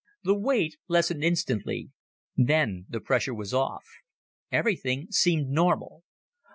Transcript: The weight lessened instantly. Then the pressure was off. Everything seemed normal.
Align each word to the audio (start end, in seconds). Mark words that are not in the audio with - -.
The 0.23 0.33
weight 0.33 0.77
lessened 0.87 1.23
instantly. 1.23 1.91
Then 2.35 2.87
the 2.89 2.99
pressure 2.99 3.35
was 3.35 3.53
off. 3.53 3.85
Everything 4.51 5.11
seemed 5.11 5.49
normal. 5.49 6.01